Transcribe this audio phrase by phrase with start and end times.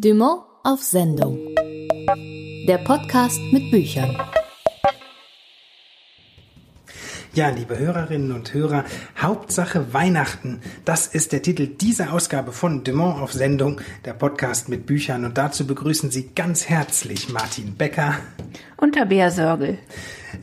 [0.00, 1.36] Dumont auf Sendung.
[2.68, 4.16] Der Podcast mit Büchern.
[7.38, 8.84] Ja, liebe Hörerinnen und Hörer,
[9.16, 10.58] Hauptsache Weihnachten.
[10.84, 15.24] Das ist der Titel dieser Ausgabe von Dumont auf Sendung, der Podcast mit Büchern.
[15.24, 18.16] Und dazu begrüßen Sie ganz herzlich Martin Becker
[18.76, 19.78] und Tabea Sörgel.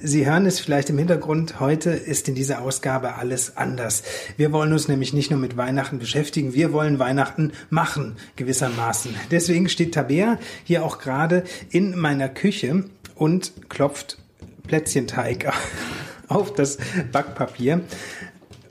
[0.02, 1.60] Sie hören es vielleicht im Hintergrund.
[1.60, 4.04] Heute ist in dieser Ausgabe alles anders.
[4.38, 9.14] Wir wollen uns nämlich nicht nur mit Weihnachten beschäftigen, wir wollen Weihnachten machen, gewissermaßen.
[9.32, 14.18] Deswegen steht Tabea hier auch gerade in meiner Küche und klopft
[14.66, 15.52] Plätzchenteig
[16.28, 16.78] auf das
[17.12, 17.82] Backpapier.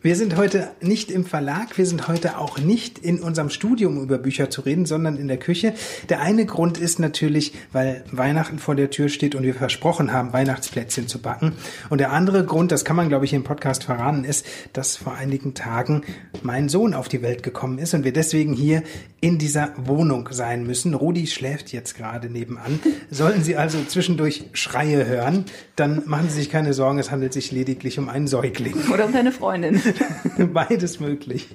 [0.05, 4.19] Wir sind heute nicht im Verlag, wir sind heute auch nicht in unserem Studium über
[4.19, 5.73] Bücher zu reden, sondern in der Küche.
[6.11, 10.35] Der eine Grund ist natürlich, weil Weihnachten vor der Tür steht und wir versprochen haben,
[10.35, 11.55] Weihnachtsplätzchen zu backen.
[11.89, 14.45] Und der andere Grund, das kann man glaube ich im Podcast verraten, ist,
[14.75, 16.03] dass vor einigen Tagen
[16.43, 18.83] mein Sohn auf die Welt gekommen ist und wir deswegen hier
[19.23, 20.93] in dieser Wohnung sein müssen.
[20.93, 22.79] Rudi schläft jetzt gerade nebenan.
[23.11, 25.47] Sollen Sie also zwischendurch Schreie hören,
[25.77, 28.75] dann machen Sie sich keine Sorgen, es handelt sich lediglich um einen Säugling.
[28.93, 29.81] Oder um deine Freundin.
[30.53, 31.49] Beides möglich.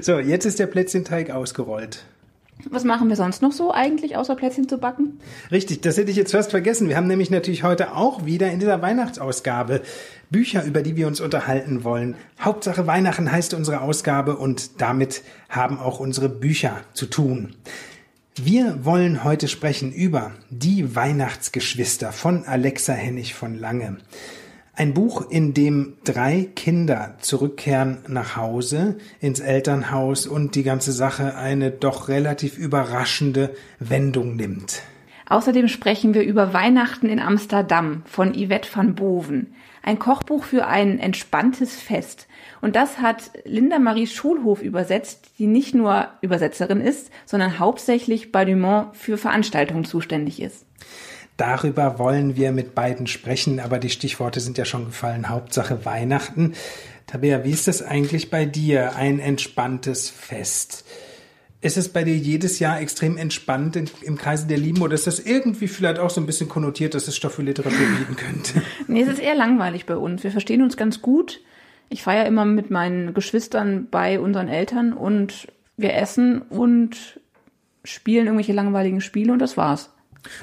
[0.00, 2.04] So, jetzt ist der Plätzchenteig ausgerollt.
[2.70, 5.18] Was machen wir sonst noch so eigentlich, außer Plätzchen zu backen?
[5.50, 6.88] Richtig, das hätte ich jetzt fast vergessen.
[6.88, 9.82] Wir haben nämlich natürlich heute auch wieder in dieser Weihnachtsausgabe
[10.30, 12.14] Bücher, über die wir uns unterhalten wollen.
[12.40, 17.56] Hauptsache Weihnachten heißt unsere Ausgabe und damit haben auch unsere Bücher zu tun.
[18.36, 23.98] Wir wollen heute sprechen über Die Weihnachtsgeschwister von Alexa Hennig von Lange.
[24.74, 31.36] Ein Buch, in dem drei Kinder zurückkehren nach Hause, ins Elternhaus und die ganze Sache
[31.36, 34.80] eine doch relativ überraschende Wendung nimmt.
[35.28, 39.54] Außerdem sprechen wir über Weihnachten in Amsterdam von Yvette van Boven.
[39.82, 42.26] Ein Kochbuch für ein entspanntes Fest.
[42.62, 48.46] Und das hat Linda Marie Schulhof übersetzt, die nicht nur Übersetzerin ist, sondern hauptsächlich bei
[48.46, 50.64] Dumont für Veranstaltungen zuständig ist.
[51.42, 55.28] Darüber wollen wir mit beiden sprechen, aber die Stichworte sind ja schon gefallen.
[55.28, 56.52] Hauptsache Weihnachten.
[57.08, 58.94] Tabea, wie ist das eigentlich bei dir?
[58.94, 60.84] Ein entspanntes Fest.
[61.60, 65.18] Ist es bei dir jedes Jahr extrem entspannt im Kreise der Lieben oder ist das
[65.18, 68.62] irgendwie vielleicht auch so ein bisschen konnotiert, dass es Stoff für Literatur bieten könnte?
[68.86, 70.22] nee, es ist eher langweilig bei uns.
[70.22, 71.40] Wir verstehen uns ganz gut.
[71.88, 77.18] Ich feiere immer mit meinen Geschwistern bei unseren Eltern und wir essen und
[77.82, 79.90] spielen irgendwelche langweiligen Spiele und das war's.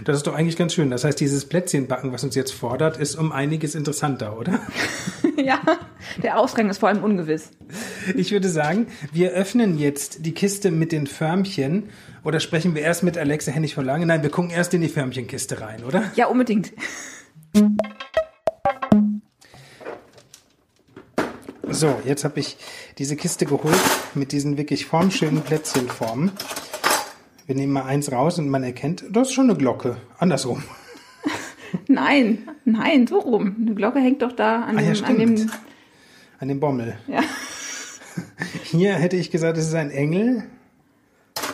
[0.04, 0.90] Das ist doch eigentlich ganz schön.
[0.90, 4.60] Das heißt, dieses Plätzchenbacken, was uns jetzt fordert, ist um einiges interessanter, oder?
[5.38, 5.62] ja,
[6.22, 7.52] der Ausgang ist vor allem ungewiss.
[8.16, 11.90] Ich würde sagen, wir öffnen jetzt die Kiste mit den Förmchen
[12.24, 14.06] oder sprechen wir erst mit Alexa Hennig von Lange?
[14.06, 16.12] Nein, wir gucken erst in die Förmchenkiste rein, oder?
[16.16, 16.74] Ja, unbedingt.
[21.72, 22.58] So, jetzt habe ich
[22.98, 23.78] diese Kiste geholt
[24.16, 26.32] mit diesen wirklich formschönen Plätzchenformen.
[27.50, 29.98] Wir nehmen mal eins raus und man erkennt, das ist schon eine Glocke.
[30.20, 30.62] Andersrum.
[31.88, 33.56] Nein, nein, so rum.
[33.60, 35.52] Eine Glocke hängt doch da an, ah, ja, dem, an dem.
[36.38, 37.00] An dem Bommel.
[37.08, 37.24] Ja.
[38.66, 40.44] Hier hätte ich gesagt, es ist ein Engel.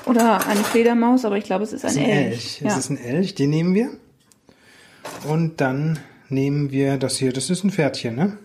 [0.06, 2.28] Oder eine Fledermaus, aber ich glaube, es ist ein, es ist ein Elch.
[2.28, 2.62] Elch.
[2.62, 2.68] Ja.
[2.68, 3.92] Es ist ein Elch, den nehmen wir.
[5.30, 8.38] Und dann nehmen wir das hier, das ist ein Pferdchen, ne?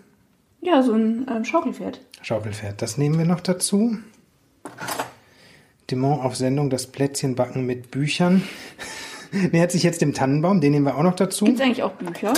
[0.61, 1.99] Ja, so ein ähm, Schaukelpferd.
[2.21, 3.97] Schaukelpferd, das nehmen wir noch dazu.
[5.91, 8.43] Dumont auf Sendung das Plätzchenbacken mit Büchern.
[9.51, 11.45] Nähert sich jetzt dem Tannenbaum, den nehmen wir auch noch dazu.
[11.45, 12.33] Gibt es eigentlich auch Bücher?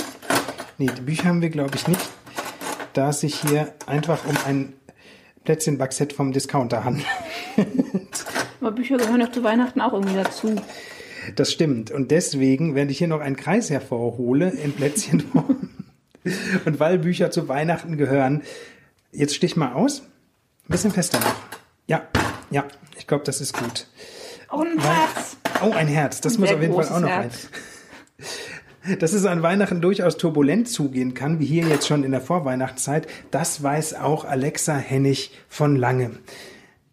[0.78, 2.00] Nee, die Bücher haben wir, glaube ich, nicht.
[2.92, 4.72] Da es sich hier einfach um ein
[5.44, 7.06] Plätzchenbackset vom Discounter handelt.
[8.60, 10.56] Aber Bücher gehören doch zu Weihnachten auch irgendwie dazu.
[11.36, 11.90] Das stimmt.
[11.90, 15.70] Und deswegen, wenn ich hier noch einen Kreis hervorhole in Plätzchenform
[16.64, 18.42] und weil Bücher zu Weihnachten gehören,
[19.12, 20.00] jetzt stich mal aus.
[20.00, 21.34] Ein bisschen fester noch.
[21.86, 22.08] Ja,
[22.50, 22.64] ja,
[22.98, 23.86] ich glaube, das ist gut.
[24.50, 25.36] Oh, ein Herz.
[25.62, 26.20] Oh, ein Herz.
[26.20, 27.48] Das ein muss auf jeden Fall auch noch Herz.
[28.84, 28.98] rein.
[28.98, 33.06] Dass es an Weihnachten durchaus turbulent zugehen kann, wie hier jetzt schon in der Vorweihnachtszeit,
[33.30, 36.10] das weiß auch Alexa Hennig von Lange.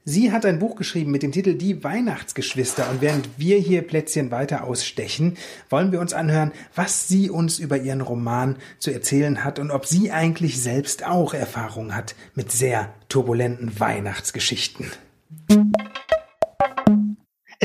[0.04, 4.32] Sie hat ein Buch geschrieben mit dem Titel Die Weihnachtsgeschwister und während wir hier Plätzchen
[4.32, 5.38] weiter ausstechen,
[5.70, 9.86] wollen wir uns anhören, was sie uns über ihren Roman zu erzählen hat und ob
[9.86, 14.88] sie eigentlich selbst auch Erfahrung hat mit sehr turbulenten Weihnachtsgeschichten.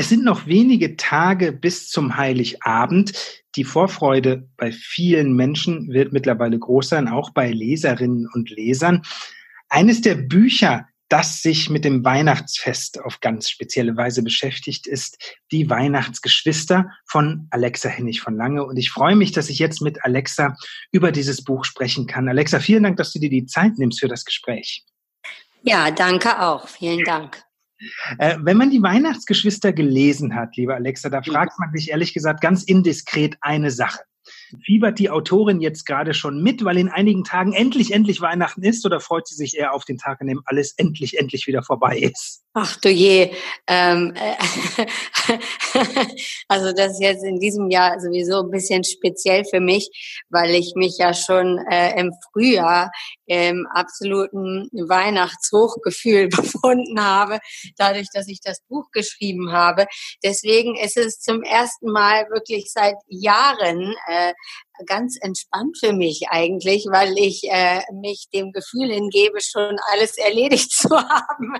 [0.07, 3.11] Es sind noch wenige Tage bis zum Heiligabend.
[3.57, 9.01] Die Vorfreude bei vielen Menschen wird mittlerweile groß sein, auch bei Leserinnen und Lesern.
[9.67, 15.17] Eines der Bücher, das sich mit dem Weihnachtsfest auf ganz spezielle Weise beschäftigt, ist
[15.51, 18.63] Die Weihnachtsgeschwister von Alexa Hennig von Lange.
[18.63, 20.55] Und ich freue mich, dass ich jetzt mit Alexa
[20.93, 22.29] über dieses Buch sprechen kann.
[22.29, 24.85] Alexa, vielen Dank, dass du dir die Zeit nimmst für das Gespräch.
[25.63, 26.69] Ja, danke auch.
[26.69, 27.43] Vielen Dank.
[28.17, 32.41] Äh, wenn man die Weihnachtsgeschwister gelesen hat, liebe Alexa, da fragt man sich ehrlich gesagt
[32.41, 33.99] ganz indiskret eine Sache.
[34.65, 38.85] Fiebert die Autorin jetzt gerade schon mit, weil in einigen Tagen endlich, endlich Weihnachten ist
[38.85, 41.97] oder freut sie sich eher auf den Tag, an dem alles endlich, endlich wieder vorbei
[41.97, 42.43] ist?
[42.59, 43.31] Ach du je.
[43.67, 44.35] Ähm, äh,
[46.47, 49.91] also das ist jetzt in diesem Jahr sowieso ein bisschen speziell für mich,
[50.29, 52.89] weil ich mich ja schon äh, im Frühjahr
[53.27, 57.37] im absoluten Weihnachtshochgefühl befunden habe,
[57.77, 59.85] dadurch, dass ich das Buch geschrieben habe.
[60.23, 64.33] Deswegen ist es zum ersten Mal wirklich seit Jahren äh,
[64.85, 70.71] ganz entspannt für mich eigentlich, weil ich äh, mich dem Gefühl hingebe, schon alles erledigt
[70.75, 71.57] zu haben.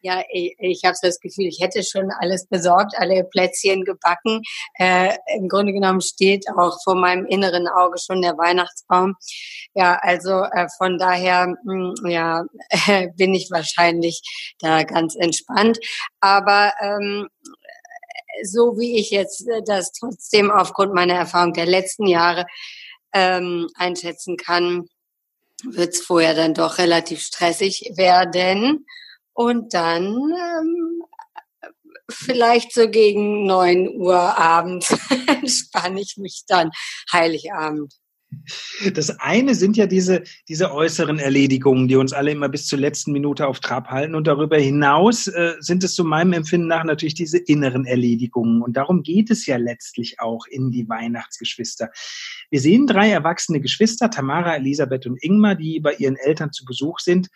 [0.00, 4.42] ja, ich, ich habe das Gefühl, ich hätte schon alles besorgt, alle Plätzchen gebacken.
[4.78, 9.16] Äh, Im Grunde genommen steht auch vor meinem inneren Auge schon der Weihnachtsbaum.
[9.74, 14.22] Ja, also äh, von daher mh, hm, ja, äh, bin ich wahrscheinlich
[14.60, 15.78] da ganz entspannt.
[16.20, 17.28] Aber ähm,
[18.44, 22.46] so wie ich jetzt äh, das trotzdem aufgrund meiner Erfahrung der letzten Jahre
[23.12, 24.88] ähm, einschätzen kann,
[25.64, 28.86] wird es vorher dann doch relativ stressig werden.
[29.32, 31.02] Und dann ähm,
[32.10, 34.96] vielleicht so gegen neun Uhr abends
[35.26, 36.70] entspanne ich mich dann
[37.12, 37.94] Heiligabend.
[38.94, 43.12] Das eine sind ja diese, diese äußeren Erledigungen, die uns alle immer bis zur letzten
[43.12, 44.14] Minute auf Trab halten.
[44.14, 48.62] Und darüber hinaus äh, sind es zu meinem Empfinden nach natürlich diese inneren Erledigungen.
[48.62, 51.90] Und darum geht es ja letztlich auch in die Weihnachtsgeschwister.
[52.50, 57.00] Wir sehen drei erwachsene Geschwister, Tamara, Elisabeth und Ingmar, die bei ihren Eltern zu Besuch
[57.00, 57.28] sind.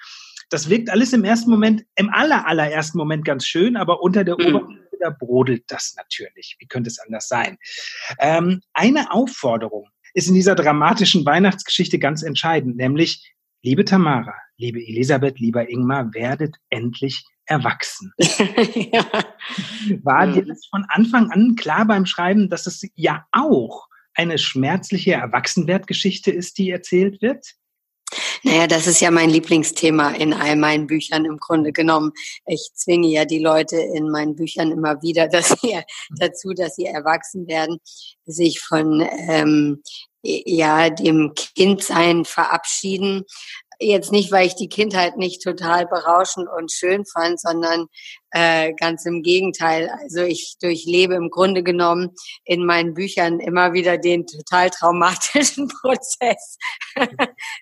[0.50, 4.36] Das wirkt alles im ersten Moment, im aller, allerersten Moment ganz schön, aber unter der
[4.38, 4.46] mhm.
[4.46, 6.56] Oberfläche da brodelt das natürlich.
[6.58, 7.58] Wie könnte es anders sein?
[8.18, 13.32] Ähm, eine Aufforderung ist in dieser dramatischen Weihnachtsgeschichte ganz entscheidend, nämlich,
[13.62, 18.12] liebe Tamara, liebe Elisabeth, lieber Ingmar, werdet endlich erwachsen.
[18.18, 19.04] ja.
[20.02, 25.12] War dir das von Anfang an klar beim Schreiben, dass es ja auch eine schmerzliche
[25.12, 27.54] Erwachsenwertgeschichte ist, die erzählt wird?
[28.42, 32.12] Naja, das ist ja mein Lieblingsthema in all meinen Büchern im Grunde genommen.
[32.46, 35.78] Ich zwinge ja die Leute in meinen Büchern immer wieder dass sie,
[36.18, 37.78] dazu, dass sie erwachsen werden,
[38.26, 39.82] sich von ähm,
[40.22, 43.24] ja dem Kindsein verabschieden
[43.78, 47.86] jetzt nicht, weil ich die Kindheit nicht total berauschend und schön fand, sondern
[48.30, 49.90] äh, ganz im Gegenteil.
[50.02, 52.10] Also ich durchlebe im Grunde genommen
[52.44, 56.56] in meinen Büchern immer wieder den total traumatischen Prozess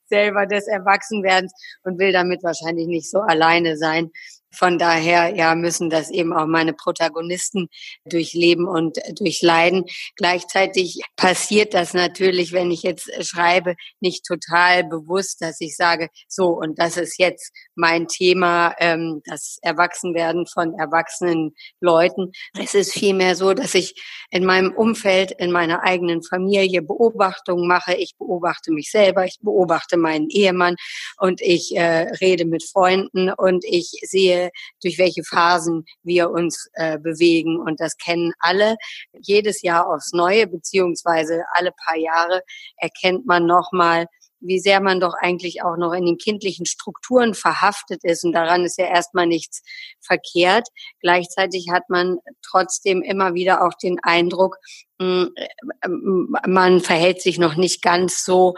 [0.09, 1.53] selber des Erwachsenwerdens
[1.83, 4.11] und will damit wahrscheinlich nicht so alleine sein.
[4.53, 7.69] Von daher ja müssen das eben auch meine Protagonisten
[8.05, 9.85] durchleben und durchleiden.
[10.17, 16.49] Gleichzeitig passiert das natürlich, wenn ich jetzt schreibe, nicht total bewusst, dass ich sage, so
[16.49, 22.33] und das ist jetzt mein Thema, ähm, das Erwachsenwerden von erwachsenen Leuten.
[22.59, 23.95] Es ist vielmehr so, dass ich
[24.31, 27.95] in meinem Umfeld, in meiner eigenen Familie Beobachtungen mache.
[27.95, 30.77] Ich beobachte mich selber, ich beobachte meinen Ehemann
[31.19, 34.40] und ich äh, rede mit Freunden und ich sehe
[34.83, 37.61] durch welche Phasen wir uns äh, bewegen.
[37.61, 38.77] Und das kennen alle
[39.13, 42.43] jedes Jahr aufs Neue, beziehungsweise alle paar Jahre
[42.79, 44.07] erkennt man nochmal,
[44.41, 48.25] wie sehr man doch eigentlich auch noch in den kindlichen Strukturen verhaftet ist.
[48.25, 49.63] Und daran ist ja erstmal nichts
[50.01, 50.69] verkehrt.
[51.01, 54.57] Gleichzeitig hat man trotzdem immer wieder auch den Eindruck,
[54.99, 58.55] mm, äh, man verhält sich noch nicht ganz so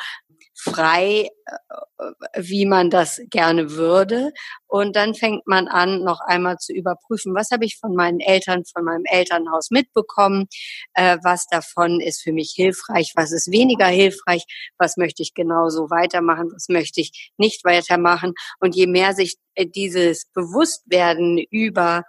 [0.62, 2.04] frei, äh,
[2.36, 4.32] wie man das gerne würde.
[4.66, 8.64] Und dann fängt man an, noch einmal zu überprüfen, was habe ich von meinen Eltern,
[8.64, 10.46] von meinem Elternhaus mitbekommen,
[10.94, 14.44] äh, was davon ist für mich hilfreich, was ist weniger hilfreich,
[14.78, 18.34] was möchte ich genauso weitermachen, was möchte ich nicht weitermachen.
[18.60, 22.04] Und je mehr sich äh, dieses Bewusstwerden über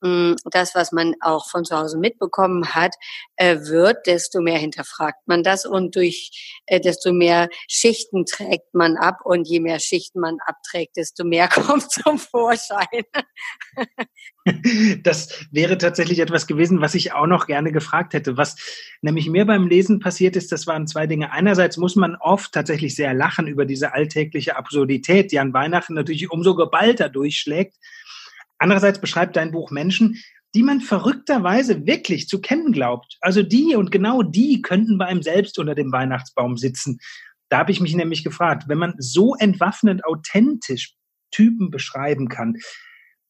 [0.00, 2.94] das, was man auch von zu Hause mitbekommen hat,
[3.36, 8.96] äh, wird, desto mehr hinterfragt man das und durch äh, desto mehr Schichten trägt man
[8.96, 13.04] ab und je mehr Schichten man abträgt, desto mehr kommt zum Vorschein.
[15.02, 18.36] Das wäre tatsächlich etwas gewesen, was ich auch noch gerne gefragt hätte.
[18.36, 18.56] Was
[19.02, 21.32] nämlich mir beim Lesen passiert ist, das waren zwei Dinge.
[21.32, 26.30] Einerseits muss man oft tatsächlich sehr lachen über diese alltägliche Absurdität, die an Weihnachten natürlich
[26.30, 27.76] umso geballter durchschlägt.
[28.58, 30.18] Andererseits beschreibt dein Buch Menschen,
[30.54, 33.18] die man verrückterweise wirklich zu kennen glaubt.
[33.20, 36.98] Also die und genau die könnten bei einem selbst unter dem Weihnachtsbaum sitzen.
[37.48, 40.94] Da habe ich mich nämlich gefragt, wenn man so entwaffnend authentisch
[41.30, 42.56] Typen beschreiben kann,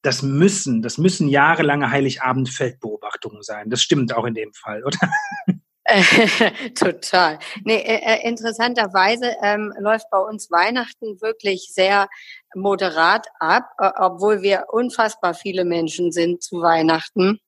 [0.03, 3.69] das müssen, das müssen jahrelange Heiligabend-Feldbeobachtungen sein.
[3.69, 4.99] Das stimmt auch in dem Fall, oder?
[6.75, 7.38] Total.
[7.64, 12.09] Nee, äh, äh, interessanterweise ähm, läuft bei uns Weihnachten wirklich sehr
[12.54, 17.40] moderat ab, obwohl wir unfassbar viele Menschen sind zu Weihnachten.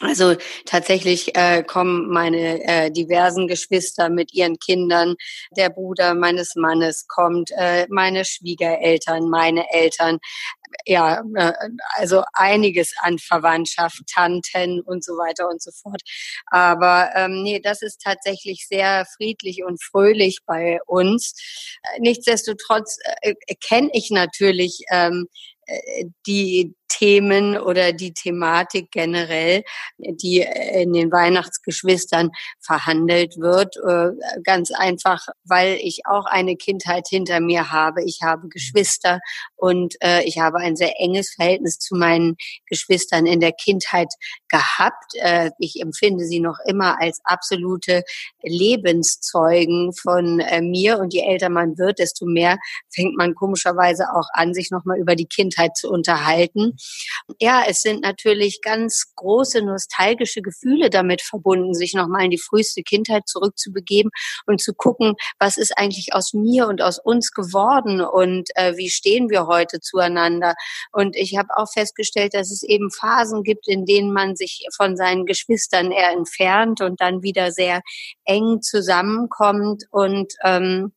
[0.00, 0.34] Also
[0.66, 5.14] tatsächlich äh, kommen meine äh, diversen Geschwister mit ihren Kindern,
[5.56, 10.18] der Bruder meines Mannes kommt, äh, meine Schwiegereltern, meine Eltern,
[10.84, 11.52] ja, äh,
[11.94, 16.02] also einiges an Verwandtschaft, Tanten und so weiter und so fort.
[16.46, 21.34] Aber ähm, nee, das ist tatsächlich sehr friedlich und fröhlich bei uns.
[21.98, 25.28] Nichtsdestotrotz äh, kenne ich natürlich ähm,
[25.66, 29.64] äh, die Themen oder die Thematik generell,
[29.98, 33.76] die in den Weihnachtsgeschwistern verhandelt wird.
[33.76, 38.04] Äh, ganz einfach, weil ich auch eine Kindheit hinter mir habe.
[38.04, 39.20] Ich habe Geschwister
[39.56, 42.36] und äh, ich habe ein sehr enges Verhältnis zu meinen
[42.66, 44.12] Geschwistern in der Kindheit
[44.48, 45.14] gehabt.
[45.14, 48.02] Äh, ich empfinde sie noch immer als absolute
[48.42, 52.58] Lebenszeugen von mir und je älter man wird, desto mehr
[52.94, 56.76] fängt man komischerweise auch an, sich nochmal über die Kindheit zu unterhalten.
[57.40, 62.82] Ja, es sind natürlich ganz große nostalgische Gefühle damit verbunden, sich nochmal in die früheste
[62.82, 64.10] Kindheit zurückzubegeben
[64.46, 68.90] und zu gucken, was ist eigentlich aus mir und aus uns geworden und äh, wie
[68.90, 70.54] stehen wir heute zueinander.
[70.92, 74.96] Und ich habe auch festgestellt, dass es eben Phasen gibt, in denen man sich von
[74.96, 77.80] seinen Geschwistern eher entfernt und dann wieder sehr
[78.24, 80.92] eng zusammenkommt und ähm,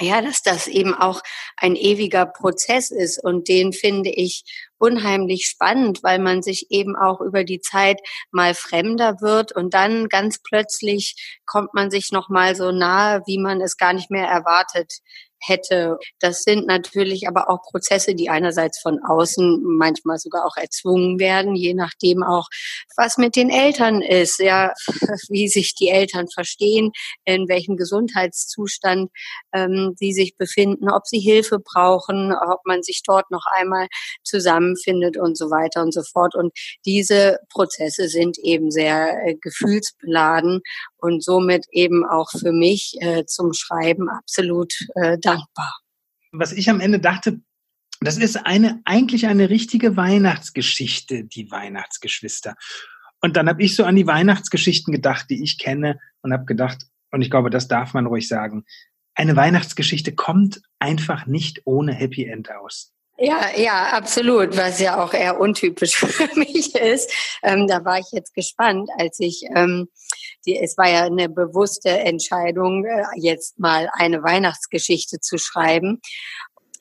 [0.00, 1.22] ja, dass das eben auch
[1.56, 4.44] ein ewiger Prozess ist und den finde ich
[4.78, 10.08] unheimlich spannend, weil man sich eben auch über die Zeit mal fremder wird und dann
[10.08, 14.26] ganz plötzlich kommt man sich noch mal so nahe, wie man es gar nicht mehr
[14.26, 15.00] erwartet
[15.46, 15.98] hätte.
[16.20, 21.54] Das sind natürlich aber auch Prozesse, die einerseits von außen manchmal sogar auch erzwungen werden,
[21.54, 22.46] je nachdem auch,
[22.96, 24.72] was mit den Eltern ist, ja,
[25.28, 26.92] wie sich die Eltern verstehen,
[27.24, 29.10] in welchem Gesundheitszustand
[29.52, 33.88] ähm, sie sich befinden, ob sie Hilfe brauchen, ob man sich dort noch einmal
[34.24, 36.34] zusammenfindet und so weiter und so fort.
[36.34, 36.52] Und
[36.84, 40.62] diese Prozesse sind eben sehr äh, gefühlsbeladen
[41.06, 45.72] und somit eben auch für mich äh, zum Schreiben absolut äh, dankbar.
[46.32, 47.40] Was ich am Ende dachte,
[48.00, 52.54] das ist eine eigentlich eine richtige Weihnachtsgeschichte, die Weihnachtsgeschwister.
[53.22, 56.82] Und dann habe ich so an die Weihnachtsgeschichten gedacht, die ich kenne und habe gedacht,
[57.10, 58.64] und ich glaube, das darf man ruhig sagen,
[59.14, 62.92] eine Weihnachtsgeschichte kommt einfach nicht ohne Happy End aus.
[63.18, 67.10] Ja, ja, absolut, was ja auch eher untypisch für mich ist.
[67.42, 69.88] Ähm, da war ich jetzt gespannt, als ich, ähm,
[70.44, 76.00] die, es war ja eine bewusste Entscheidung, äh, jetzt mal eine Weihnachtsgeschichte zu schreiben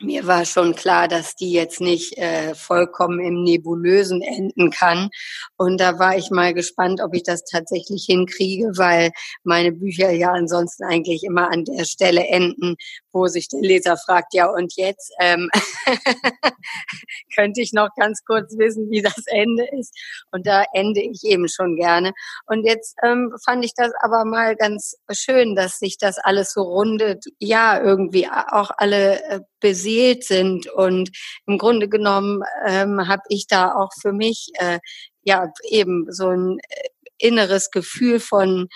[0.02, 5.10] mir war schon klar, dass die jetzt nicht äh, vollkommen im Nebulösen enden kann.
[5.58, 9.12] Und da war ich mal gespannt, ob ich das tatsächlich hinkriege, weil
[9.44, 12.76] meine Bücher ja ansonsten eigentlich immer an der Stelle enden,
[13.16, 15.50] wo sich der Leser fragt, ja und jetzt ähm,
[17.36, 19.98] könnte ich noch ganz kurz wissen, wie das Ende ist.
[20.32, 22.14] Und da ende ich eben schon gerne.
[22.46, 26.62] Und jetzt ähm, fand ich das aber mal ganz schön, dass sich das alles so
[26.62, 27.24] rundet.
[27.40, 30.70] Ja, irgendwie auch alle äh, beseelt sind.
[30.72, 31.10] Und
[31.48, 34.80] im Grunde genommen ähm, habe ich da auch für mich äh,
[35.24, 38.68] ja eben so ein äh, inneres Gefühl von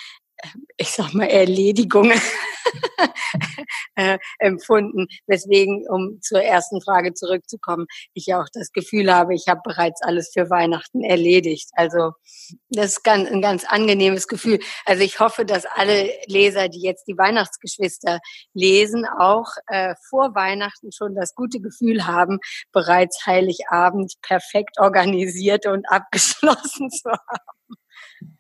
[0.78, 2.12] ich sag mal, Erledigung
[3.96, 5.08] äh, empfunden.
[5.28, 10.02] Weswegen, um zur ersten Frage zurückzukommen, ich ja auch das Gefühl habe, ich habe bereits
[10.02, 11.70] alles für Weihnachten erledigt.
[11.74, 12.12] Also
[12.70, 14.60] das ist ein ganz angenehmes Gefühl.
[14.86, 18.20] Also ich hoffe, dass alle Leser, die jetzt die Weihnachtsgeschwister
[18.54, 22.40] lesen, auch äh, vor Weihnachten schon das gute Gefühl haben,
[22.72, 28.39] bereits Heiligabend perfekt organisiert und abgeschlossen zu haben.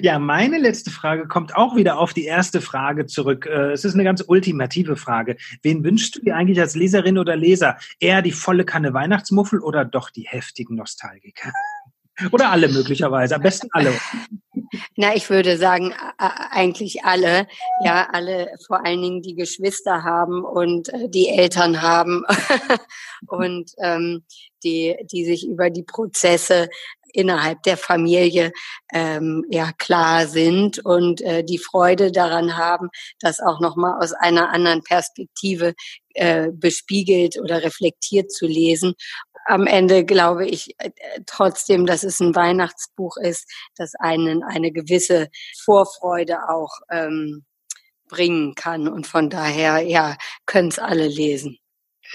[0.00, 3.46] Ja, meine letzte Frage kommt auch wieder auf die erste Frage zurück.
[3.46, 5.36] Äh, es ist eine ganz ultimative Frage.
[5.62, 7.76] Wen wünschst du dir eigentlich als Leserin oder Leser?
[8.00, 11.52] Eher die volle Kanne Weihnachtsmuffel oder doch die heftigen Nostalgiker?
[12.30, 13.92] Oder alle möglicherweise, am besten alle.
[14.96, 17.46] Na, ich würde sagen, eigentlich alle.
[17.84, 22.24] Ja, alle, vor allen Dingen die Geschwister haben und äh, die Eltern haben
[23.26, 24.24] und ähm,
[24.62, 26.68] die, die sich über die Prozesse
[27.14, 28.52] innerhalb der Familie
[28.92, 32.88] ähm, ja klar sind und äh, die Freude daran haben,
[33.20, 35.74] das auch noch mal aus einer anderen Perspektive
[36.14, 38.94] äh, bespiegelt oder reflektiert zu lesen.
[39.46, 40.90] Am Ende glaube ich äh,
[41.26, 45.28] trotzdem, dass es ein Weihnachtsbuch ist, das einen eine gewisse
[45.64, 47.44] Vorfreude auch ähm,
[48.08, 50.16] bringen kann und von daher ja
[50.46, 51.58] können es alle lesen.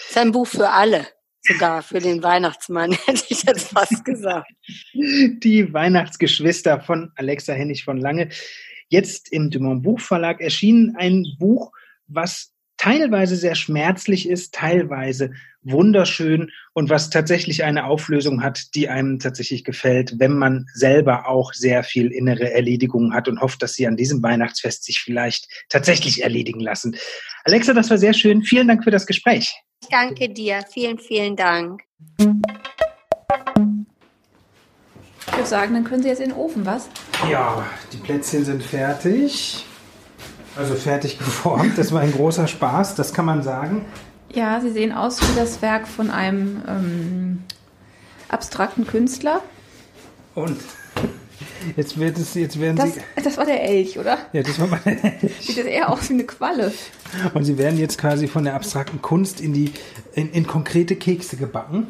[0.01, 1.07] Es ist ein Buch für alle
[1.41, 4.51] sogar für den Weihnachtsmann, hätte ich jetzt fast gesagt.
[4.93, 8.29] Die Weihnachtsgeschwister von Alexa Hennig von Lange.
[8.89, 10.95] jetzt im Dumont Buchverlag erschienen.
[10.97, 11.71] Ein Buch,
[12.07, 19.19] was teilweise sehr schmerzlich ist, teilweise wunderschön und was tatsächlich eine Auflösung hat, die einem
[19.19, 23.87] tatsächlich gefällt, wenn man selber auch sehr viel innere Erledigungen hat und hofft, dass sie
[23.87, 26.95] an diesem Weihnachtsfest sich vielleicht tatsächlich erledigen lassen.
[27.43, 28.43] Alexa, das war sehr schön.
[28.43, 29.55] Vielen Dank für das Gespräch.
[29.81, 30.63] Ich danke dir.
[30.71, 31.81] Vielen, vielen Dank.
[35.27, 36.89] Ich würde sagen, dann können Sie jetzt in den Ofen, was?
[37.29, 39.65] Ja, die Plätzchen sind fertig.
[40.57, 41.77] Also fertig geformt.
[41.77, 43.85] Das war ein großer Spaß, das kann man sagen.
[44.33, 47.43] Ja, sie sehen aus wie das Werk von einem ähm,
[48.27, 49.41] abstrakten Künstler.
[50.35, 50.57] Und
[51.75, 53.01] jetzt wird es, jetzt werden Das, sie.
[53.23, 54.17] das war der Elch, oder?
[54.33, 54.99] Ja, das war meine.
[55.39, 56.71] Sieht das eher aus wie eine Qualle.
[57.33, 59.71] Und sie werden jetzt quasi von der abstrakten Kunst in die
[60.13, 61.87] in, in konkrete Kekse gebacken.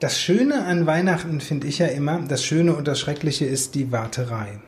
[0.00, 3.90] Das Schöne an Weihnachten finde ich ja immer, das Schöne und das Schreckliche ist die
[3.90, 4.58] Warterei.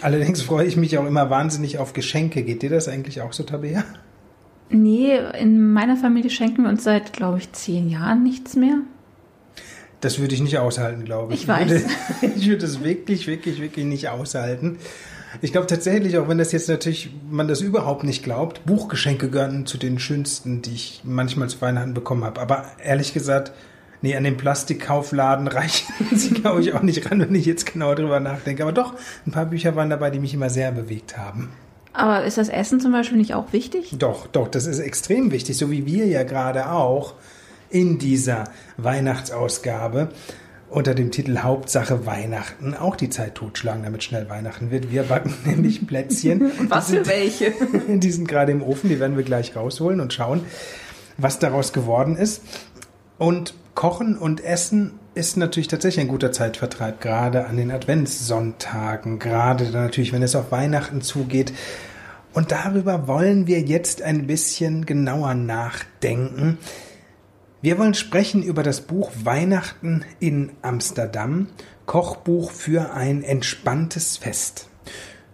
[0.00, 2.42] Allerdings freue ich mich auch immer wahnsinnig auf Geschenke.
[2.42, 3.84] Geht dir das eigentlich auch so, Tabea?
[4.72, 8.78] Nee, in meiner Familie schenken wir uns seit, glaube ich, zehn Jahren nichts mehr.
[10.00, 11.42] Das würde ich nicht aushalten, glaube ich.
[11.42, 11.70] Ich weiß.
[11.70, 11.84] Würde,
[12.36, 14.78] ich würde es wirklich, wirklich, wirklich nicht aushalten.
[15.40, 19.64] Ich glaube tatsächlich, auch wenn das jetzt natürlich, man das überhaupt nicht glaubt, Buchgeschenke gehören
[19.64, 22.40] zu den schönsten, die ich manchmal zu Weihnachten bekommen habe.
[22.40, 23.52] Aber ehrlich gesagt,
[24.02, 27.94] nee, an den Plastikkaufladen reichen sie, glaube ich, auch nicht ran, wenn ich jetzt genau
[27.94, 28.62] drüber nachdenke.
[28.62, 28.94] Aber doch,
[29.26, 31.50] ein paar Bücher waren dabei, die mich immer sehr bewegt haben.
[31.92, 33.94] Aber ist das Essen zum Beispiel nicht auch wichtig?
[33.98, 37.14] Doch, doch, das ist extrem wichtig, so wie wir ja gerade auch
[37.70, 38.44] in dieser
[38.76, 40.10] Weihnachtsausgabe
[40.72, 44.90] unter dem Titel Hauptsache Weihnachten auch die Zeit totschlagen, damit schnell Weihnachten wird.
[44.90, 46.50] Wir backen nämlich Plätzchen.
[46.58, 47.52] Und was für welche?
[47.88, 50.44] Die sind gerade im Ofen, die werden wir gleich rausholen und schauen,
[51.18, 52.42] was daraus geworden ist.
[53.18, 59.70] Und Kochen und Essen ist natürlich tatsächlich ein guter Zeitvertreib, gerade an den Adventssonntagen, gerade
[59.70, 61.52] natürlich, wenn es auf Weihnachten zugeht.
[62.32, 66.58] Und darüber wollen wir jetzt ein bisschen genauer nachdenken.
[67.60, 71.48] Wir wollen sprechen über das Buch Weihnachten in Amsterdam,
[71.84, 74.68] Kochbuch für ein entspanntes Fest.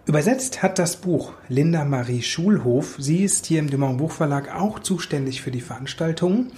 [0.05, 2.95] Übersetzt hat das Buch Linda Marie Schulhof.
[2.99, 6.51] Sie ist hier im Dumont Buchverlag auch zuständig für die Veranstaltungen.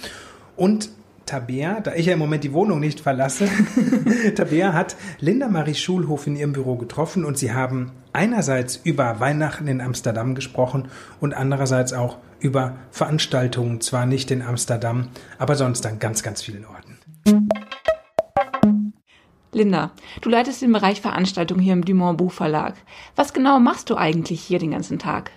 [0.55, 0.89] Und
[1.31, 3.47] Tabea, da ich ja im Moment die Wohnung nicht verlasse,
[4.35, 9.67] Tabea hat Linda Marie Schulhof in ihrem Büro getroffen und sie haben einerseits über Weihnachten
[9.67, 10.89] in Amsterdam gesprochen
[11.21, 15.07] und andererseits auch über Veranstaltungen, zwar nicht in Amsterdam,
[15.39, 16.99] aber sonst an ganz, ganz vielen Orten.
[19.53, 22.75] Linda, du leitest den Bereich Veranstaltungen hier im Dumont Buchverlag.
[23.15, 25.31] Was genau machst du eigentlich hier den ganzen Tag?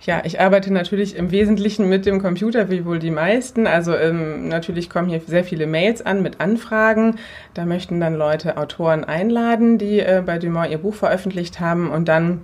[0.00, 3.66] Ja, ich arbeite natürlich im Wesentlichen mit dem Computer, wie wohl die meisten.
[3.66, 7.16] Also ähm, natürlich kommen hier sehr viele Mails an mit Anfragen.
[7.54, 11.90] Da möchten dann Leute Autoren einladen, die äh, bei Dumont ihr Buch veröffentlicht haben.
[11.90, 12.42] Und dann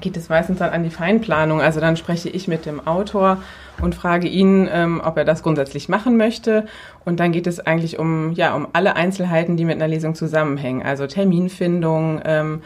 [0.00, 1.60] geht es meistens dann an die Feinplanung.
[1.60, 3.42] Also dann spreche ich mit dem Autor
[3.80, 6.66] und frage ihn, ähm, ob er das grundsätzlich machen möchte.
[7.04, 10.82] Und dann geht es eigentlich um, ja, um alle Einzelheiten, die mit einer Lesung zusammenhängen.
[10.82, 12.62] Also Terminfindung, ähm,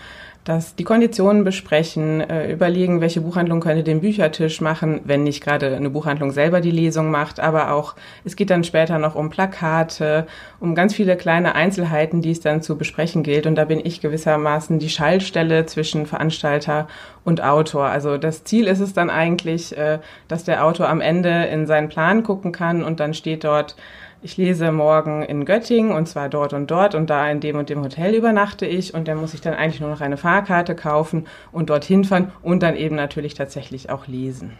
[0.48, 5.76] dass die Konditionen besprechen, äh, überlegen, welche Buchhandlung könnte den Büchertisch machen, wenn nicht gerade
[5.76, 10.26] eine Buchhandlung selber die Lesung macht, aber auch, es geht dann später noch um Plakate,
[10.58, 13.46] um ganz viele kleine Einzelheiten, die es dann zu besprechen gilt.
[13.46, 16.88] Und da bin ich gewissermaßen die Schaltstelle zwischen Veranstalter
[17.24, 17.84] und Autor.
[17.84, 21.90] Also das Ziel ist es dann eigentlich, äh, dass der Autor am Ende in seinen
[21.90, 23.76] Plan gucken kann und dann steht dort,
[24.22, 27.68] ich lese morgen in Göttingen und zwar dort und dort und da in dem und
[27.68, 31.26] dem Hotel übernachte ich und dann muss ich dann eigentlich nur noch eine Fahrkarte kaufen
[31.52, 34.52] und dorthin fahren und dann eben natürlich tatsächlich auch lesen.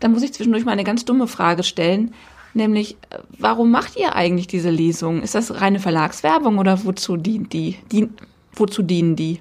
[0.00, 2.14] Da muss ich zwischendurch mal eine ganz dumme Frage stellen,
[2.54, 5.22] nämlich, äh, warum macht ihr eigentlich diese Lesung?
[5.22, 7.76] Ist das reine Verlagswerbung oder wozu dient die?
[7.92, 8.14] Dien,
[8.54, 9.40] wozu dienen die?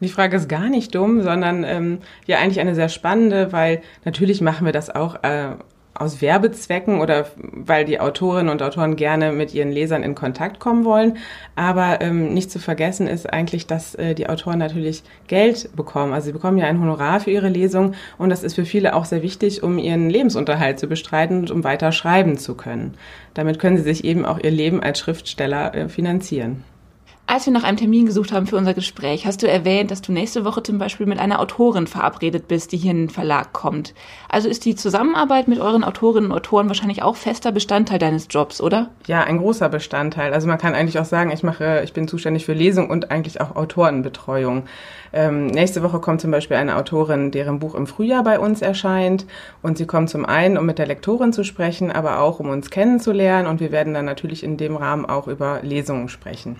[0.00, 4.40] Die Frage ist gar nicht dumm, sondern ähm, ja eigentlich eine sehr spannende, weil natürlich
[4.40, 5.56] machen wir das auch äh,
[6.00, 10.86] aus Werbezwecken oder weil die Autorinnen und Autoren gerne mit ihren Lesern in Kontakt kommen
[10.86, 11.18] wollen.
[11.56, 16.14] Aber ähm, nicht zu vergessen ist eigentlich, dass äh, die Autoren natürlich Geld bekommen.
[16.14, 19.04] Also sie bekommen ja ein Honorar für ihre Lesung und das ist für viele auch
[19.04, 22.94] sehr wichtig, um ihren Lebensunterhalt zu bestreiten und um weiter schreiben zu können.
[23.34, 26.64] Damit können sie sich eben auch ihr Leben als Schriftsteller äh, finanzieren.
[27.32, 30.10] Als wir nach einem Termin gesucht haben für unser Gespräch, hast du erwähnt, dass du
[30.10, 33.94] nächste Woche zum Beispiel mit einer Autorin verabredet bist, die hier in den Verlag kommt.
[34.28, 38.60] Also ist die Zusammenarbeit mit euren Autorinnen und Autoren wahrscheinlich auch fester Bestandteil deines Jobs,
[38.60, 38.88] oder?
[39.06, 40.34] Ja, ein großer Bestandteil.
[40.34, 43.40] Also man kann eigentlich auch sagen, ich mache, ich bin zuständig für Lesung und eigentlich
[43.40, 44.64] auch Autorenbetreuung.
[45.12, 49.24] Ähm, nächste Woche kommt zum Beispiel eine Autorin, deren Buch im Frühjahr bei uns erscheint.
[49.62, 52.70] Und sie kommt zum einen, um mit der Lektorin zu sprechen, aber auch um uns
[52.70, 53.46] kennenzulernen.
[53.46, 56.56] Und wir werden dann natürlich in dem Rahmen auch über Lesungen sprechen.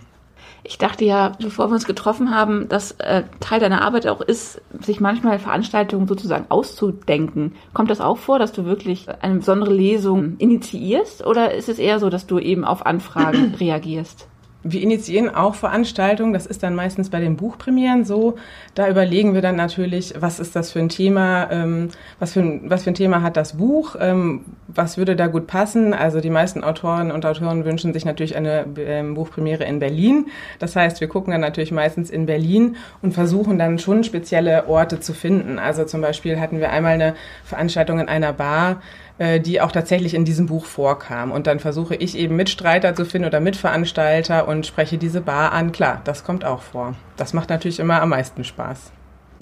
[0.62, 4.60] Ich dachte ja, bevor wir uns getroffen haben, dass äh, Teil deiner Arbeit auch ist,
[4.80, 7.54] sich manchmal Veranstaltungen sozusagen auszudenken.
[7.72, 11.98] Kommt das auch vor, dass du wirklich eine besondere Lesung initiierst oder ist es eher
[11.98, 14.29] so, dass du eben auf Anfragen reagierst?
[14.62, 18.36] Wir initiieren auch Veranstaltungen, das ist dann meistens bei den Buchpremieren so.
[18.74, 22.68] Da überlegen wir dann natürlich, was ist das für ein Thema, ähm, was, für ein,
[22.68, 25.94] was für ein Thema hat das Buch, ähm, was würde da gut passen.
[25.94, 30.26] Also die meisten Autoren und Autoren wünschen sich natürlich eine ähm, Buchpremiere in Berlin.
[30.58, 35.00] Das heißt, wir gucken dann natürlich meistens in Berlin und versuchen dann schon spezielle Orte
[35.00, 35.58] zu finden.
[35.58, 38.82] Also zum Beispiel hatten wir einmal eine Veranstaltung in einer Bar,
[39.20, 41.30] die auch tatsächlich in diesem Buch vorkam.
[41.30, 45.72] Und dann versuche ich eben Mitstreiter zu finden oder Mitveranstalter und spreche diese Bar an.
[45.72, 46.94] Klar, das kommt auch vor.
[47.18, 48.92] Das macht natürlich immer am meisten Spaß.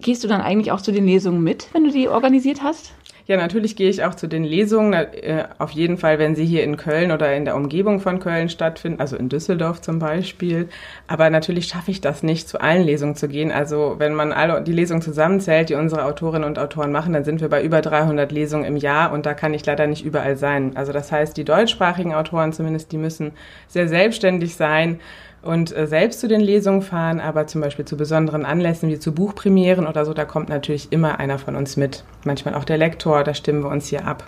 [0.01, 2.93] Gehst du dann eigentlich auch zu den Lesungen mit, wenn du die organisiert hast?
[3.29, 4.95] Ja, natürlich gehe ich auch zu den Lesungen.
[4.95, 8.49] Äh, auf jeden Fall, wenn sie hier in Köln oder in der Umgebung von Köln
[8.49, 10.71] stattfinden, also in Düsseldorf zum Beispiel.
[11.09, 13.53] Aber natürlich schaffe ich das nicht, zu allen Lesungen zu gehen.
[13.53, 17.43] Also wenn man alle die Lesungen zusammenzählt, die unsere Autorinnen und Autoren machen, dann sind
[17.43, 20.73] wir bei über 300 Lesungen im Jahr und da kann ich leider nicht überall sein.
[20.75, 23.33] Also das heißt, die deutschsprachigen Autoren zumindest, die müssen
[23.67, 25.01] sehr selbstständig sein
[25.43, 29.13] und äh, selbst zu den Lesungen fahren, aber zum Beispiel zu besonderen Anlässen wie zu
[29.13, 32.05] Buchpremieren oder so, da kommt natürlich immer einer von uns mit.
[32.25, 34.25] Manchmal auch der Lektor, da stimmen wir uns hier ab.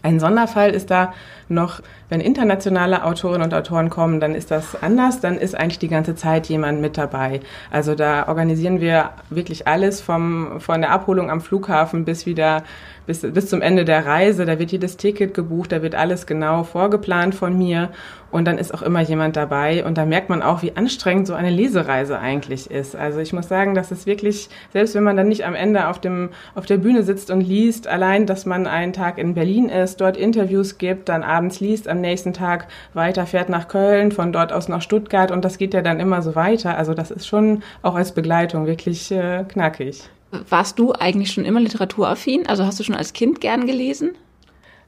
[0.00, 1.12] Ein Sonderfall ist da
[1.48, 5.88] noch, wenn internationale Autorinnen und Autoren kommen, dann ist das anders, dann ist eigentlich die
[5.88, 7.40] ganze Zeit jemand mit dabei.
[7.72, 12.62] Also da organisieren wir wirklich alles vom, von der Abholung am Flughafen bis wieder
[13.08, 14.44] bis, bis zum Ende der Reise.
[14.44, 17.88] Da wird jedes Ticket gebucht, da wird alles genau vorgeplant von mir
[18.30, 21.32] und dann ist auch immer jemand dabei und da merkt man auch, wie anstrengend so
[21.32, 22.94] eine Lesereise eigentlich ist.
[22.94, 25.98] Also ich muss sagen, dass es wirklich, selbst wenn man dann nicht am Ende auf
[25.98, 30.02] dem, auf der Bühne sitzt und liest, allein, dass man einen Tag in Berlin ist,
[30.02, 34.52] dort Interviews gibt, dann abends liest, am nächsten Tag weiter fährt nach Köln, von dort
[34.52, 36.76] aus nach Stuttgart und das geht ja dann immer so weiter.
[36.76, 40.10] Also das ist schon auch als Begleitung wirklich äh, knackig.
[40.30, 42.46] Warst du eigentlich schon immer literaturaffin?
[42.46, 44.10] Also hast du schon als Kind gern gelesen?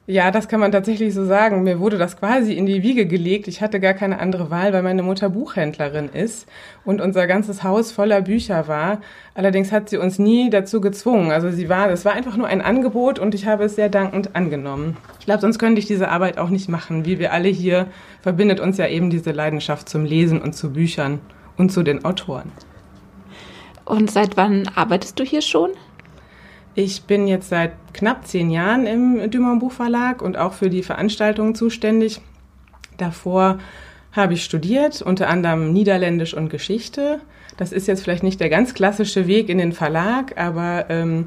[0.07, 1.63] Ja, das kann man tatsächlich so sagen.
[1.63, 3.47] Mir wurde das quasi in die Wiege gelegt.
[3.47, 6.49] Ich hatte gar keine andere Wahl, weil meine Mutter Buchhändlerin ist
[6.85, 9.03] und unser ganzes Haus voller Bücher war.
[9.35, 11.31] Allerdings hat sie uns nie dazu gezwungen.
[11.31, 14.35] Also sie war, es war einfach nur ein Angebot und ich habe es sehr dankend
[14.35, 14.97] angenommen.
[15.21, 17.05] Ich glaube, sonst könnte ich diese Arbeit auch nicht machen.
[17.05, 17.87] Wie wir alle hier
[18.21, 21.21] verbindet uns ja eben diese Leidenschaft zum Lesen und zu Büchern
[21.57, 22.51] und zu den Autoren.
[23.91, 25.71] Und seit wann arbeitest du hier schon?
[26.77, 31.57] Ich bin jetzt seit knapp zehn Jahren im Dumont Buchverlag und auch für die Veranstaltungen
[31.57, 32.21] zuständig.
[32.99, 33.59] Davor
[34.13, 37.21] habe ich studiert, unter anderem Niederländisch und Geschichte.
[37.57, 41.27] Das ist jetzt vielleicht nicht der ganz klassische Weg in den Verlag, aber ähm,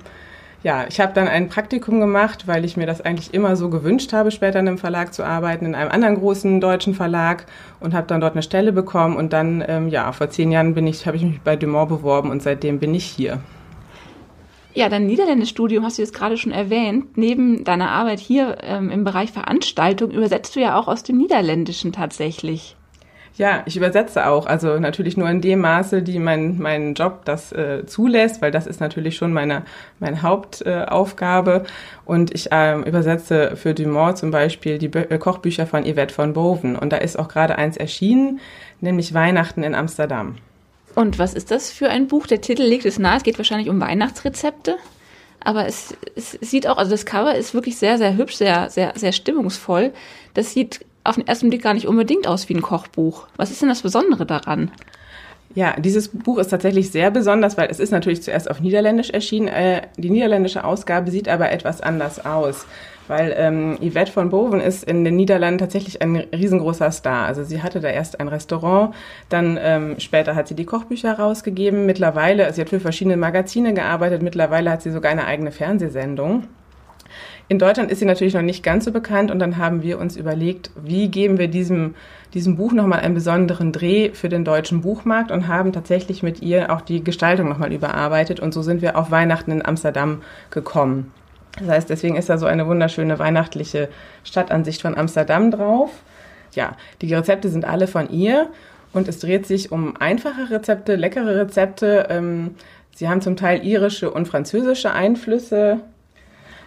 [0.63, 4.13] ja, ich habe dann ein Praktikum gemacht, weil ich mir das eigentlich immer so gewünscht
[4.13, 7.45] habe, später in einem Verlag zu arbeiten, in einem anderen großen deutschen Verlag
[7.81, 10.87] und habe dann dort eine Stelle bekommen und dann, ähm, ja, vor zehn Jahren bin
[10.87, 13.39] ich, habe ich mich bei Dumont beworben und seitdem bin ich hier.
[14.73, 17.17] Ja, dein Niederländisch-Studium hast du jetzt gerade schon erwähnt.
[17.17, 21.91] Neben deiner Arbeit hier ähm, im Bereich Veranstaltung übersetzt du ja auch aus dem Niederländischen
[21.91, 22.75] tatsächlich.
[23.35, 24.45] Ja, ich übersetze auch.
[24.45, 28.67] Also natürlich nur in dem Maße, die mein, mein Job das äh, zulässt, weil das
[28.67, 29.63] ist natürlich schon meine,
[29.99, 31.63] meine Hauptaufgabe.
[31.65, 31.69] Äh,
[32.05, 36.33] und ich ähm, übersetze für Dumont zum Beispiel die Bö äh, Kochbücher von Yvette von
[36.33, 36.75] Boven.
[36.75, 38.39] Und da ist auch gerade eins erschienen,
[38.81, 40.35] nämlich Weihnachten in Amsterdam.
[40.93, 42.27] Und was ist das für ein Buch?
[42.27, 43.17] Der Titel legt es nahe.
[43.17, 44.75] Es geht wahrscheinlich um Weihnachtsrezepte.
[45.43, 48.93] Aber es, es sieht auch, also das Cover ist wirklich sehr, sehr hübsch, sehr, sehr,
[48.95, 49.91] sehr stimmungsvoll.
[50.35, 53.27] Das sieht auf den ersten Blick gar nicht unbedingt aus wie ein Kochbuch.
[53.37, 54.71] Was ist denn das Besondere daran?
[55.55, 59.47] Ja, dieses Buch ist tatsächlich sehr besonders, weil es ist natürlich zuerst auf Niederländisch erschienen.
[59.47, 62.65] Äh, die niederländische Ausgabe sieht aber etwas anders aus
[63.07, 67.25] weil ähm, Yvette von Boven ist in den Niederlanden tatsächlich ein riesengroßer Star.
[67.25, 68.95] Also sie hatte da erst ein Restaurant,
[69.29, 71.85] dann ähm, später hat sie die Kochbücher rausgegeben.
[71.85, 76.47] Mittlerweile, sie hat für verschiedene Magazine gearbeitet, mittlerweile hat sie sogar eine eigene Fernsehsendung.
[77.49, 80.15] In Deutschland ist sie natürlich noch nicht ganz so bekannt und dann haben wir uns
[80.15, 81.95] überlegt, wie geben wir diesem,
[82.33, 86.71] diesem Buch nochmal einen besonderen Dreh für den deutschen Buchmarkt und haben tatsächlich mit ihr
[86.71, 91.11] auch die Gestaltung nochmal überarbeitet und so sind wir auf Weihnachten in Amsterdam gekommen.
[91.59, 93.89] Das heißt, deswegen ist da so eine wunderschöne weihnachtliche
[94.23, 95.91] Stadtansicht von Amsterdam drauf.
[96.53, 98.49] Ja, die Rezepte sind alle von ihr
[98.93, 102.07] und es dreht sich um einfache Rezepte, leckere Rezepte.
[102.09, 102.55] Ähm,
[102.95, 105.81] sie haben zum Teil irische und französische Einflüsse.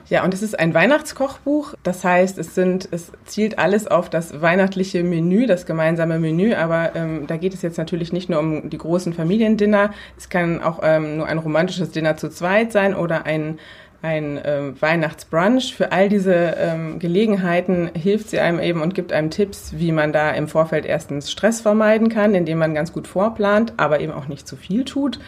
[0.09, 1.75] Ja, und es ist ein Weihnachtskochbuch.
[1.83, 6.55] Das heißt, es sind, es zielt alles auf das weihnachtliche Menü, das gemeinsame Menü.
[6.55, 9.92] Aber ähm, da geht es jetzt natürlich nicht nur um die großen Familiendinner.
[10.16, 13.59] Es kann auch ähm, nur ein romantisches Dinner zu zweit sein oder ein
[14.03, 15.75] ein ähm, Weihnachtsbrunch.
[15.75, 20.12] Für all diese ähm, Gelegenheiten hilft sie einem eben und gibt einem Tipps, wie man
[20.12, 24.29] da im Vorfeld erstens Stress vermeiden kann, indem man ganz gut vorplant, aber eben auch
[24.29, 25.19] nicht zu viel tut.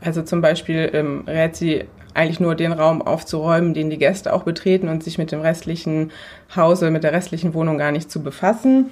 [0.00, 1.84] Also zum Beispiel ähm, rät sie
[2.16, 6.12] eigentlich nur den Raum aufzuräumen, den die Gäste auch betreten und sich mit dem restlichen
[6.54, 8.90] Hause, mit der restlichen Wohnung gar nicht zu befassen.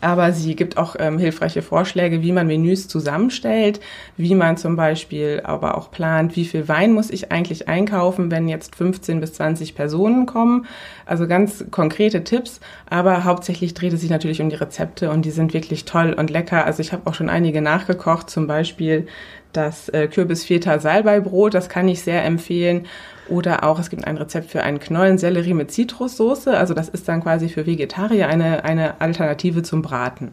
[0.00, 3.80] Aber sie gibt auch ähm, hilfreiche Vorschläge, wie man Menüs zusammenstellt,
[4.16, 8.48] wie man zum Beispiel aber auch plant, wie viel Wein muss ich eigentlich einkaufen, wenn
[8.48, 10.66] jetzt 15 bis 20 Personen kommen.
[11.06, 15.32] Also ganz konkrete Tipps, aber hauptsächlich dreht es sich natürlich um die Rezepte und die
[15.32, 16.64] sind wirklich toll und lecker.
[16.64, 19.08] Also ich habe auch schon einige nachgekocht, zum Beispiel
[19.52, 22.86] das äh, Kürbisfeta Salbeibrot, das kann ich sehr empfehlen.
[23.28, 26.56] Oder auch, es gibt ein Rezept für einen Knollensellerie mit Zitrussoße.
[26.56, 30.32] Also das ist dann quasi für Vegetarier eine, eine Alternative zum Braten.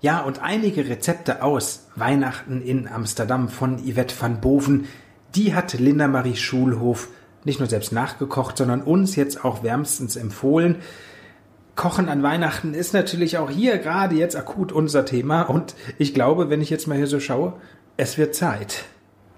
[0.00, 4.86] Ja, und einige Rezepte aus Weihnachten in Amsterdam von Yvette van Boven,
[5.34, 7.08] die hat Linda Marie Schulhof
[7.44, 10.76] nicht nur selbst nachgekocht, sondern uns jetzt auch wärmstens empfohlen.
[11.76, 16.48] Kochen an Weihnachten ist natürlich auch hier gerade jetzt akut unser Thema und ich glaube,
[16.50, 17.54] wenn ich jetzt mal hier so schaue,
[17.96, 18.84] es wird Zeit.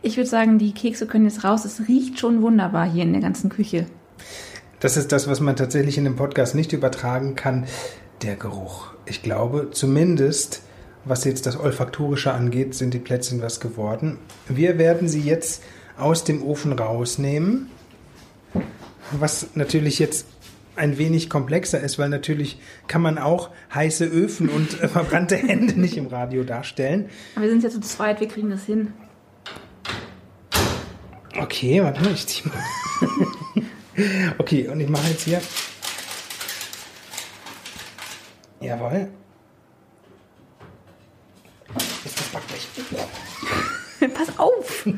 [0.03, 1.64] Ich würde sagen, die Kekse können jetzt raus.
[1.64, 3.87] Es riecht schon wunderbar hier in der ganzen Küche.
[4.81, 7.66] Das ist das, was man tatsächlich in dem Podcast nicht übertragen kann.
[8.22, 8.92] Der Geruch.
[9.07, 10.62] Ich glaube, zumindest,
[11.05, 14.18] was jetzt das Olfaktorische angeht, sind die Plätzchen was geworden.
[14.49, 15.62] Wir werden sie jetzt
[15.99, 17.68] aus dem Ofen rausnehmen.
[19.12, 20.27] Was natürlich jetzt
[20.77, 25.79] ein wenig komplexer ist, weil natürlich kann man auch heiße Öfen und äh, verbrannte Hände
[25.81, 27.09] nicht im Radio darstellen.
[27.35, 28.93] Aber wir sind jetzt zu zweit, wir kriegen das hin.
[31.39, 33.65] Okay, warte mal, ich zieh mal.
[34.39, 35.41] okay, und ich mache jetzt hier.
[38.61, 39.09] Jawohl.
[42.05, 42.69] Jetzt das Backblech.
[44.15, 44.87] Pass auf!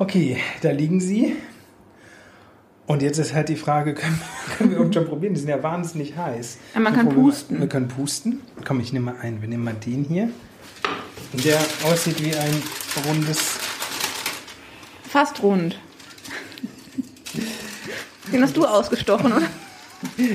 [0.00, 1.34] Okay, da liegen sie.
[2.88, 4.18] Und jetzt ist halt die Frage, können,
[4.56, 5.34] können wir überhaupt schon probieren?
[5.34, 6.58] Die sind ja wahnsinnig heiß.
[6.74, 7.60] Ja, man kann wir, pusten.
[7.60, 8.40] Wir können pusten.
[8.66, 9.42] Komm, ich nehme mal einen.
[9.42, 10.30] Wir nehmen mal den hier.
[11.44, 12.62] Der aussieht wie ein
[13.06, 13.58] rundes
[15.08, 15.78] Fast rund.
[18.32, 19.46] Den hast du ausgestochen, oder?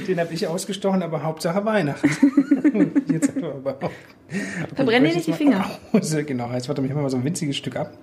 [0.07, 3.01] Den habe ich ausgestochen, aber Hauptsache Weihnachten.
[3.11, 3.91] Jetzt aber auch.
[4.75, 5.65] Verbrenn dir nicht die Finger.
[6.25, 7.93] Genau, jetzt warte, ich mal so ein winziges Stück ab.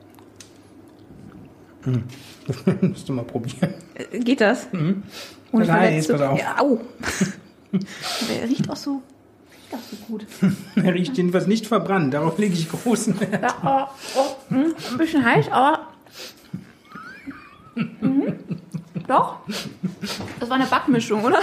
[1.85, 2.05] Hm.
[2.47, 3.75] Das musst du mal probieren.
[3.95, 4.69] Äh, Geht das?
[4.73, 5.03] Mhm.
[5.53, 6.39] Ohne Nein, jetzt pass auf.
[6.39, 6.79] Ja, au.
[7.73, 9.03] Der riecht auch so,
[9.53, 10.27] riecht auch so gut.
[10.77, 13.43] Er riecht jedenfalls nicht verbrannt, darauf lege ich großen Wert.
[13.43, 15.87] Ja, aber, oh, hm, ein bisschen heiß, aber.
[17.75, 18.35] Mhm.
[19.07, 19.37] Doch.
[20.39, 21.41] Das war eine Backmischung, oder?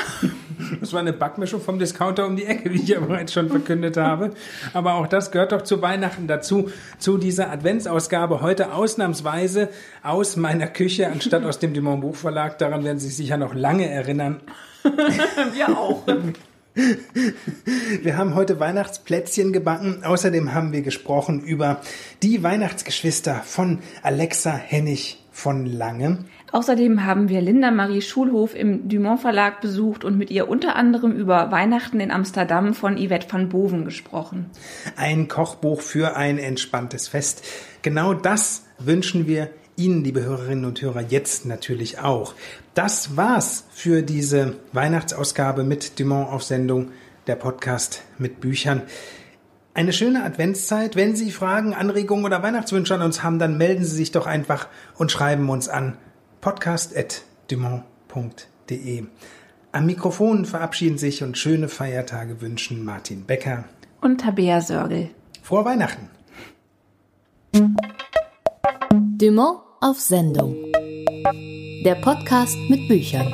[0.79, 3.97] Das war eine Backmischung vom Discounter um die Ecke, wie ich ja bereits schon verkündet
[3.97, 4.31] habe.
[4.73, 9.69] Aber auch das gehört doch zu Weihnachten dazu, zu dieser Adventsausgabe heute ausnahmsweise
[10.03, 12.57] aus meiner Küche, anstatt aus dem Dumont Buchverlag.
[12.57, 14.41] Daran werden Sie sich sicher noch lange erinnern.
[15.53, 16.03] Wir auch.
[18.03, 20.03] Wir haben heute Weihnachtsplätzchen gebacken.
[20.03, 21.81] Außerdem haben wir gesprochen über
[22.21, 26.25] die Weihnachtsgeschwister von Alexa Hennig von Lange.
[26.51, 31.11] Außerdem haben wir Linda Marie Schulhof im Dumont Verlag besucht und mit ihr unter anderem
[31.11, 34.49] über Weihnachten in Amsterdam von Yvette van Boven gesprochen.
[34.95, 37.43] Ein Kochbuch für ein entspanntes Fest.
[37.81, 42.33] Genau das wünschen wir Ihnen, liebe Hörerinnen und Hörer, jetzt natürlich auch.
[42.73, 46.91] Das war's für diese Weihnachtsausgabe mit Dumont auf Sendung,
[47.27, 48.83] der Podcast mit Büchern.
[49.75, 50.95] Eine schöne Adventszeit.
[50.95, 54.67] Wenn Sie Fragen, Anregungen oder Weihnachtswünsche an uns haben, dann melden Sie sich doch einfach
[54.95, 55.97] und schreiben uns an
[56.47, 59.03] podcast.dumont.de.
[59.73, 63.65] Am Mikrofon verabschieden sich und schöne Feiertage wünschen Martin Becker.
[63.99, 65.09] Und Tabea Sörgel.
[65.43, 66.09] Frohe Weihnachten!
[68.93, 70.55] Dumont auf Sendung.
[71.83, 73.33] Der Podcast mit Büchern.